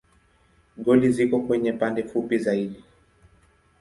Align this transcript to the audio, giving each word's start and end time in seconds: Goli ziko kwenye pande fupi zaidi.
Goli 0.83 1.09
ziko 1.15 1.37
kwenye 1.45 1.71
pande 1.79 2.01
fupi 2.09 2.37
zaidi. 2.39 2.83